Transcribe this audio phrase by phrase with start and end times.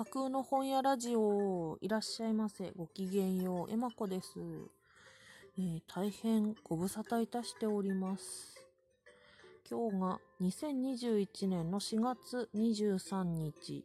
[0.00, 2.72] 架空の本屋ラジオ、いらっしゃいませ。
[2.74, 4.30] ごきげんよう、えまこです。
[5.58, 8.64] えー、大変ご無沙汰いたしております。
[9.70, 13.84] 今日が2021年の4月23日。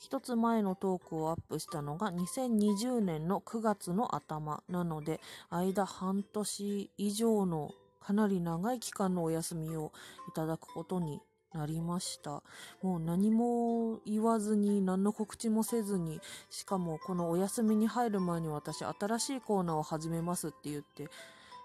[0.00, 7.70] 一つ前のトークをアップしたのが2020年の9月の頭なので、間半年以上の
[8.00, 9.92] かなり長い期間のお休みを
[10.28, 11.20] いただくことに
[11.54, 12.42] なりました。
[12.82, 16.20] もう何も言わずに、何の告知もせずに、
[16.50, 21.08] しかもこのお休みに入る前に私、新しいコーナーを始めますって言って、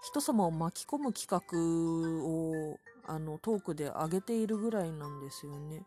[0.04, 5.86] 人様を巻き込む企画を、あの、トークで上げているぐらいなんですよね。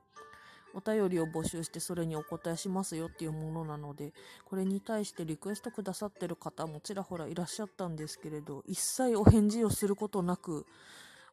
[0.73, 4.13] お便りを募集してそれにお答えしますよっていうものなので、
[4.45, 10.67] これに対してリクエストくださってる方もちらほらいらっしゃったんですけれど、一切お返事をすることなく、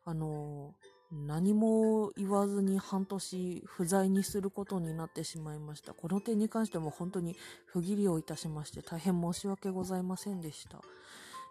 [0.05, 0.73] あの
[1.11, 5.93] 何も言わずに半年不在にすることになってしまいました。
[5.93, 10.81] この点に関しても本当に不義理をいたしまして大変申し訳ございませんでした。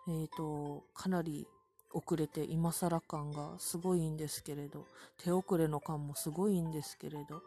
[0.09, 1.47] えっ、ー、と、かなり
[1.93, 4.85] 遅れて今更感がすごいんですけれど、
[5.17, 7.43] 手遅れの感もすごいんですけれど、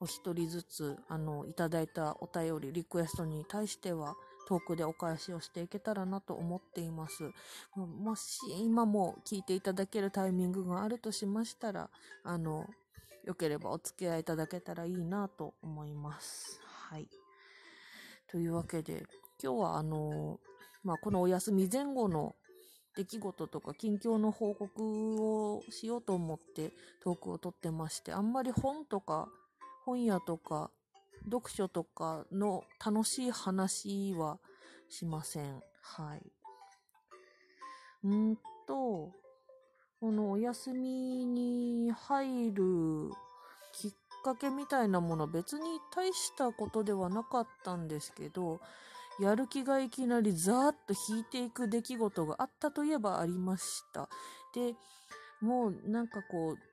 [0.00, 4.16] お一人ずつ、あの、いただいたお便り、リクエストに対しては、
[4.50, 7.30] トークでお返しをしていけたらなと思っています。
[7.76, 11.88] もし今も聞いていただけるタイミングがあるとしましたら、
[12.24, 12.68] あの、
[13.22, 16.60] よければお付き合いいただけたらいいなと思います。
[16.64, 17.08] はい。
[18.26, 19.06] というわけで、
[19.40, 20.40] 今日はあの、
[20.82, 22.34] まあ、このお休み前後の
[22.96, 26.72] 出来事とか近況の報告をしようと思って
[27.04, 29.28] トークをとってまして、あんまり本とか
[29.84, 30.72] 本屋とか
[31.24, 34.38] 読書とかの楽しい話は
[34.88, 35.62] しません。
[35.82, 36.22] はい。
[38.04, 39.12] うんと、
[40.00, 43.10] このお休みに入る
[43.72, 43.90] きっ
[44.24, 48.60] かけみたいなもの別に大したことではなかったんですけど、
[49.20, 54.08] やる気がいきなりザーッと引いていく出来事があったといえばありました。
[54.54, 54.74] で、
[55.42, 56.69] もうなんかこう、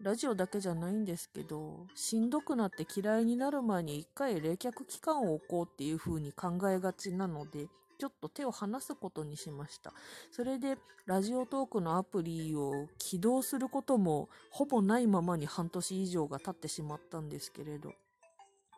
[0.00, 7.66] ラジオだけじゃないんですけど、しんどくなって嫌いになる前に一回冷却期間を置こうっていう風に考えがちなので、
[7.98, 9.92] ちょっと手を離すことにしました。
[10.30, 17.92] それで、ラジオトークのアプリを起動することも、ほぼないままに半年以上が経ってしまったんですけれど。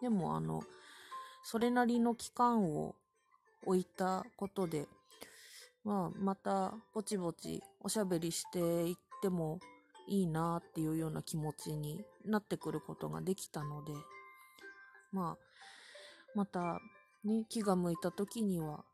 [0.01, 0.63] でも、あの、
[1.45, 2.95] それなりの期間を
[3.67, 4.89] 置いたことで、
[5.85, 9.61] まあ、また、ぼちぼちおしゃべりしていっても
[10.11, 13.93] いいなっていうような気持ちになってくることができたので、
[15.13, 15.45] まあ、
[16.35, 16.81] また
[17.25, 18.85] ね、気が向いた時には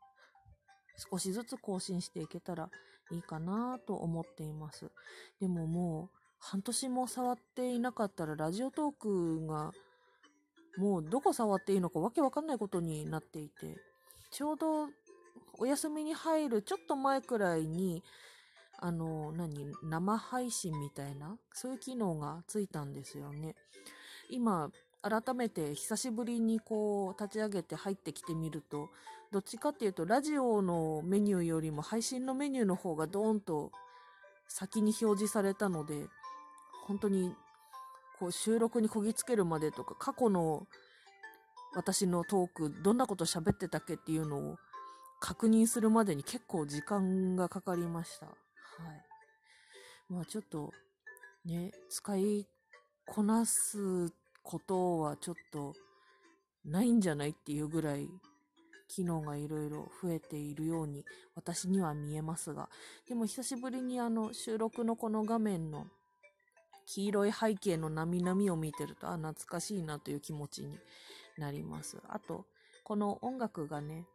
[1.11, 2.69] 少しずつ更新していけたら
[3.11, 4.91] いいかなと思っています。
[5.39, 9.71] でももう半年も触っていなかったらラジオトークが
[10.77, 13.75] もうどこ触っていいのかわけわかんないことになっていて、
[14.29, 14.87] ちょうど
[15.57, 18.03] お休みに入るちょっと前くらいに
[18.77, 23.55] あの、何、生配信みたいな、そういう機能がついたんですよね。
[24.29, 24.71] 今、
[25.01, 28.89] 改めて久しぶりにこう立ち上げて入ってきてみると、
[29.31, 33.71] どっちかっていうとラジオのメニューよりも配信のメニューの方がドーンと
[34.47, 36.07] 先に表示されたので、
[36.85, 37.35] 本当に
[38.19, 40.67] こう収録にこぎつけるまでとか過去の
[41.75, 44.55] 私のトークどんなこと喋ってたっけっていうのを
[45.19, 48.27] 確認するまでに結構時間がかかりました。
[48.77, 49.05] はい。
[50.09, 50.71] まあちょっと、
[51.45, 52.47] ね、使い
[53.05, 54.11] こなす
[54.43, 55.73] ことはちょっと
[56.65, 58.09] ないんじゃないっていうぐらい
[58.87, 61.03] 機能がいろいろ増えているように
[61.35, 62.69] 私には見えますが、
[63.07, 65.87] でも久しぶりにあの収録のこの画面の
[66.85, 70.77] 黄色い背景のなみなみを見てると、あ、懐かしいなという気持ちに
[71.37, 71.97] なります。
[72.07, 72.45] あと、
[72.85, 74.05] この音楽がね、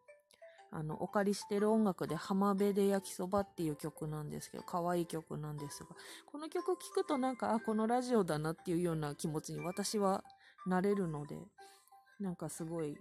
[0.74, 5.90] あの、お借りしてる音楽で浜辺で焼きそばっていう曲なんですけど、可愛い曲なんですが、
[6.24, 10.24] この曲聴くとなんか、あ、このラジオだなっていうような気持ちに私は
[10.66, 11.36] なれるので、
[12.18, 12.96] なんかすごい、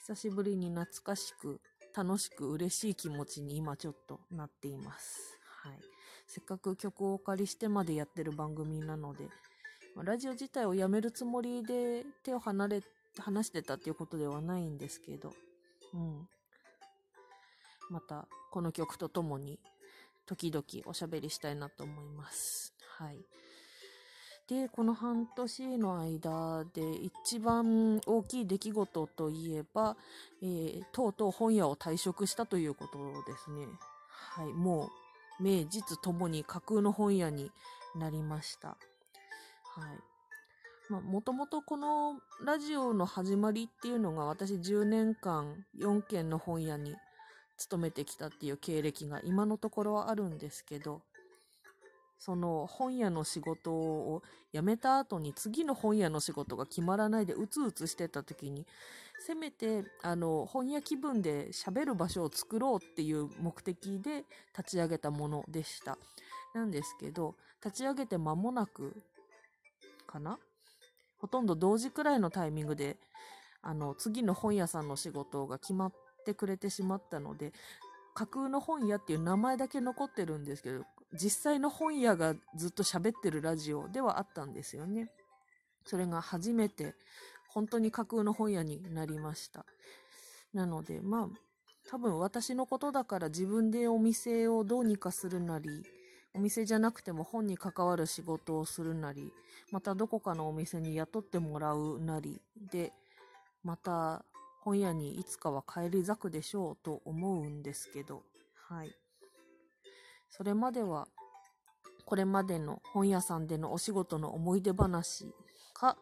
[0.00, 1.60] 久しぶりに懐かしく、
[1.96, 5.38] 楽しく嬉しい気持ちに今ちょっとなっています。
[5.62, 5.80] はい。
[6.26, 9.28] せっかく曲をお借りしてまでやってる番組なので、
[9.96, 12.82] ラジオ自体をやめるつもりで手を離れ、
[13.18, 15.32] 離してたっていうことではないんですけど、
[15.94, 16.28] うん。
[17.92, 19.60] またこの曲とともに
[20.24, 22.72] 時々おしゃべりしたいなと思います。
[22.98, 23.18] はい。
[24.48, 29.96] で、この半年の間で一番大きい出来事といえば、
[30.42, 32.98] えー、とうとう本屋を退職したということ
[33.30, 33.66] ですね。
[34.08, 34.52] はい。
[34.54, 34.90] も
[35.38, 37.50] う、名実ともに架空の本屋に
[37.94, 38.68] なりました。
[38.68, 38.78] はい。
[40.90, 46.94] まあ、もともとこのラジオの始まりっていうのが私10年間4軒の本屋に
[47.62, 51.02] 勤めてきたっていう経歴が今のところはあるんですけど、
[52.18, 54.22] その本屋の仕事を
[54.52, 58.66] 辞めた後に次の本屋の仕事が決まらないでうつうつしてた時に、
[59.24, 64.24] せめてあの本屋気分で喋る場所を作ろうっていう目的で
[64.56, 65.98] 立ち上げたものでした。
[66.54, 69.02] なんですけど、立ち上げて間もなく
[70.06, 70.38] かな？
[71.18, 72.96] ほとんど同時くらいのタイミングで、
[73.62, 75.92] あの、次の本屋さんの仕事が決まっ
[76.22, 77.52] てくれてしまったので、
[78.14, 80.84] 架空の本屋っていう名前だけ残ってるんですけど、
[81.14, 85.10] 実際の本屋がずっと喋ってるラジオではあったんですよね。
[85.84, 86.94] それが初めて
[87.48, 89.66] 本当に架空の本屋になりました。
[90.54, 91.28] なので、まあ、
[91.88, 95.68] 多分私のことだから自分でお店をどうにかするなり、
[96.34, 99.32] お店じゃなくても本に関わる仕事をするなり、
[99.70, 102.40] またどこかのお店に雇ってもらうなり
[102.70, 102.92] で、
[103.62, 104.24] また
[104.64, 108.22] 本屋にいつかは帰り咲くでしょうと思うんですけど、
[108.68, 108.92] はい。
[110.30, 111.08] それまでは、
[112.06, 115.34] これまでの本屋さんでのお仕事の思い出話
[115.74, 115.96] か、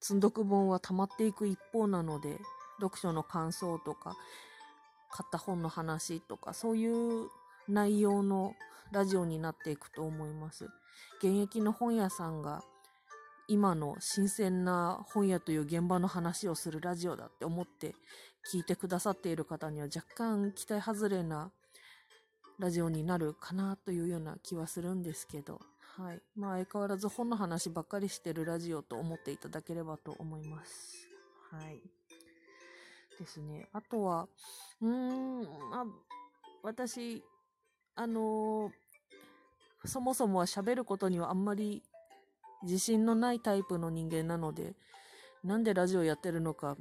[0.00, 2.38] 積んどく本は溜まっていく一方なので、
[2.78, 4.14] 読書の感想とか、
[5.10, 7.28] 買った本の話とか、そういう
[7.68, 8.54] 内容の
[8.92, 10.66] ラジオになっていくと思います。
[11.18, 12.62] 現役の本屋さんが
[13.48, 17.94] 今の新鮮な本屋という現場の話をするラジオだって思って
[18.52, 21.50] 聞いてくださっている方には若干期待外れな
[22.58, 25.60] ラジオになるかなというような気はするんですけど、
[25.96, 26.20] はい。
[26.36, 31.08] まあ相変わらず本の話ばっかりしてるラジオと思っていただければと思います。
[31.50, 31.80] はい。
[33.18, 33.68] ですね。
[33.72, 34.28] あとは、
[34.80, 35.84] うーん、まあ、
[36.62, 37.24] 私、
[37.94, 41.82] あのー、そもそもは喋ることにはあんまり
[42.62, 44.74] 自信のないタイプの人間なので、
[45.44, 46.76] なんでラジオやってるのか、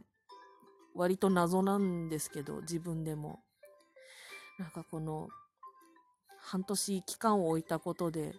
[0.95, 3.39] 割と謎なんですけど、自分でも。
[4.57, 5.29] なんかこの、
[6.39, 8.33] 半年期間を置いたことで、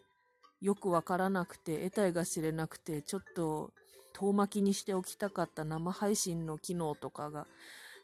[0.61, 3.73] よくわからなくて、得体が知れなくて、ちょっと
[4.13, 7.47] 遠巻きにしておきたかった生配信の機能とかが、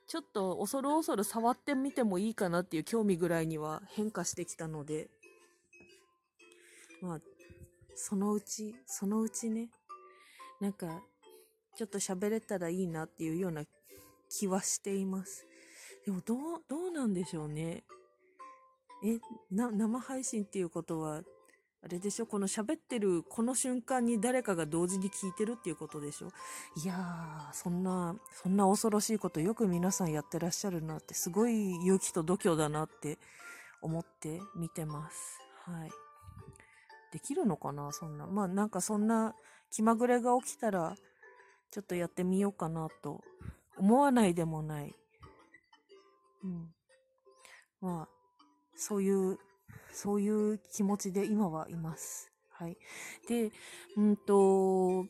[0.06, 5.08] ちょっと恐る恐る触ってみてもいいかなっていう興味ぐらいには変化してきたので、
[7.00, 7.20] まあ、
[7.96, 9.70] そのうち、そのうちね、
[10.60, 11.02] なんか、
[11.76, 13.64] ちょっと喋れたらいいなっていうような
[14.28, 15.46] 気はしています。
[16.06, 16.38] でも、どう、
[16.68, 17.84] どうなんでしょうね。
[19.04, 19.18] え、
[19.50, 21.22] な、生配信っていうことは、
[21.82, 22.26] あれでしょ？
[22.26, 26.28] この喋ってるこの瞬間に誰かが同時に聞いてるっていうことでしょ？
[26.82, 33.18] いやー、そんな、そんな恐ろしいことよく皆さんやってらっしゃるなって、すごい勇気と度胸だなって
[33.82, 35.38] 思って見てます。
[35.66, 35.90] はい。
[37.14, 38.26] できるのかなそんな。
[38.26, 39.36] まあなんかそんな
[39.70, 40.96] 気まぐれが起きたら、
[41.70, 43.22] ちょっとやってみようかなと
[43.78, 44.92] 思わないでもない。
[46.42, 46.74] うん。
[47.80, 48.08] まあ、
[48.74, 49.38] そういう
[49.92, 52.32] そういう気持ちで今はいます。
[52.50, 52.76] はい。
[53.28, 53.52] で、
[53.96, 55.06] うんと、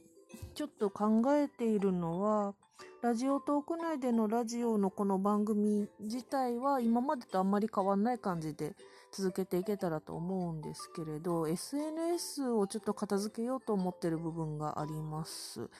[0.55, 2.55] ちょっと考えているのは、
[3.01, 8.75] ラジオトーク内でのラジオのこの番組自体は今までとあんまり変わんない感じで
[9.17, 15.71] 続けていけたらと思うんですけれど、SNS をちょっと片付けようと思ってる部分があります。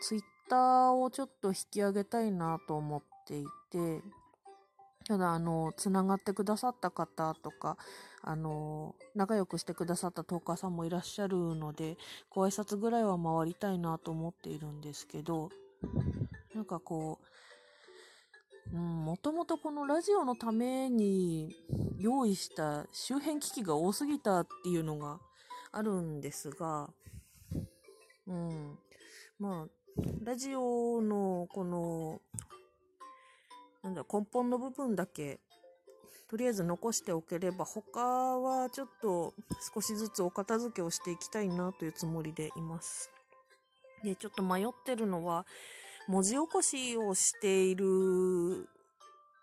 [0.00, 4.00] Twitter をちょっと引き上げたいなと思っていて、
[5.06, 7.76] ただ、あの、つながってくださった方とか、
[8.22, 11.98] あの、仲良くしてくださったトーカーさんもいらっしゃるので、
[12.30, 15.50] ご挨拶ぐらいは回りたいなと思っているんですけど、
[16.54, 17.26] なんかこう、
[18.72, 21.54] うん、もともとこのラジオのために
[21.98, 25.18] 用意した周辺機器が多すぎたっていうのが
[25.72, 26.90] あるんですが、
[28.26, 28.78] うん、
[29.38, 32.20] まあ、ラジオのこの、
[33.82, 35.40] なんだ、根本の部分だけ
[36.30, 39.34] とりあえず残しておければ、他はちょっと
[39.74, 43.10] 少しずつお片付けをしていきたいなというつもりでいます。
[44.04, 45.44] で、ちょっと迷ってるのは、
[46.10, 47.86] 文字起こしをしている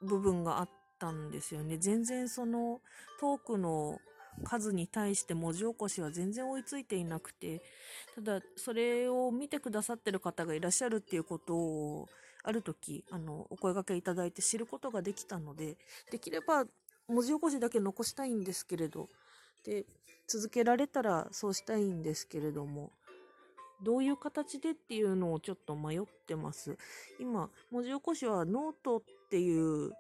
[0.02, 0.70] 部分があっ
[1.00, 1.78] たんですよね。
[1.78, 2.82] 全然その
[3.22, 4.00] トークの
[4.44, 7.62] 数に対して文字起こしは全然追いついていなくて、
[8.16, 12.10] ただそれを見てくださってる方がいらっしゃるっていうことを
[12.44, 15.78] ある時、あの、お声掛けいただいて知ることができたので、
[16.12, 16.66] できれば
[17.08, 19.08] 文字起こしだけ残したいんですけれど、
[19.64, 19.86] で、
[20.28, 22.92] 続けられたらそうしたいんですけれども、
[23.84, 26.78] どういう形でっていうのをちょっと迷ってます。
[27.20, 29.92] 今、文字起こしはノートっていう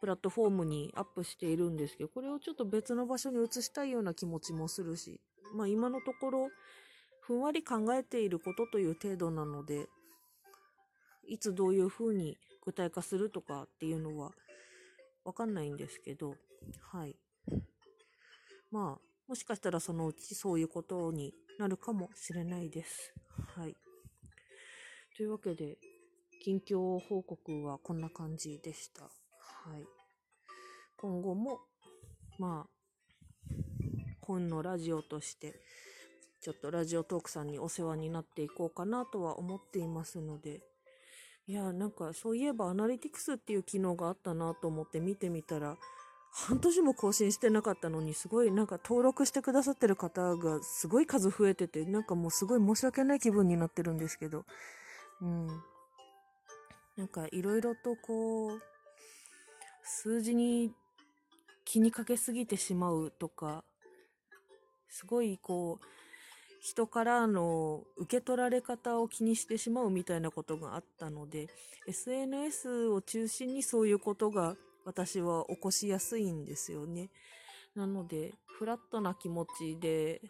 [0.00, 5.20] プラットフォームにアップしているんですけど、これをちょっと別の場所に移したいような気持ちもするし、
[5.54, 6.48] まあ今のところ、
[7.20, 9.86] ふんわり考えていることという程度なので、
[11.26, 14.30] いつどういうふうに具体化するとかっていうのは
[15.24, 16.36] わかんないんですけど、
[16.92, 17.16] はい。
[18.70, 23.14] まあ、もしかしたらそのうちそういうことになるかもしれないです。
[23.56, 23.76] はい。
[25.16, 25.78] というわけで、
[26.42, 29.04] 近況報告はこんな感じでした。
[29.04, 29.08] は
[29.78, 29.86] い。
[30.96, 31.60] 今後も、
[32.38, 33.54] まあ、
[34.20, 35.54] 本のラジオとして、
[36.42, 40.60] ちょっとラジオトークさんにお世話になっていこうかなとは思っていますので、
[41.46, 45.76] いや、なんかそういえばアナリティクスっていう機能があったなと思って見てみたら、
[46.36, 54.44] 半年も更新してなかったのに、すごいなんか登録してくださってる方がすごい数増えてて、なんかもうすごい申し訳ない気分になってるんですけど、
[55.22, 55.46] うん。
[56.96, 58.60] なんかいろいろとこう、
[59.84, 60.72] 数字に
[61.64, 63.62] 気にかけすぎてしまうとか、
[64.88, 65.86] すごいこう、
[66.60, 71.46] 人からの受け取られ方を気にしてしまうみたいなことがあったので、
[71.86, 77.10] SNS を中心にそういうことが私は起こしやすいんですよね。
[77.74, 80.20] なので、フラットな気持ちで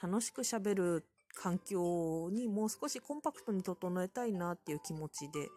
[0.00, 5.48] 楽しく喋る環境にもう少しコンパクトに整えたいなっていう気持ちで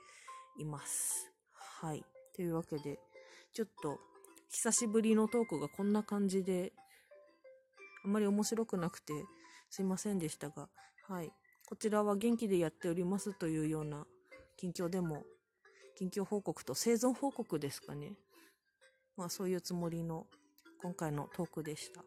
[0.57, 1.31] います。
[1.53, 2.05] はい。
[2.35, 2.99] というわけで、
[3.53, 3.99] ちょっと
[4.49, 6.73] 久しぶりのトークがこんな感じで、
[8.05, 9.13] あまり面白くなくて
[9.69, 10.69] すいませんでしたが、
[11.07, 11.31] はい。
[11.65, 14.05] こちらは元気でやっておりますというような
[14.57, 15.23] 近況でも
[15.95, 18.13] 近況報告と生存報告ですかね。
[19.15, 20.25] まあそういうつもりの
[20.81, 22.03] 今回のトークでした。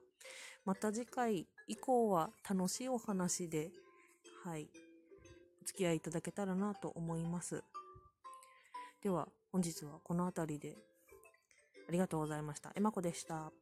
[0.65, 3.71] また次回以降は楽しいお話で、
[4.45, 4.69] はい、
[5.63, 7.63] お付き合いいただけたらなと思います。
[9.03, 10.77] では本日はこの辺りで
[11.89, 12.73] ありがとうございました。
[12.75, 13.53] えまこでした。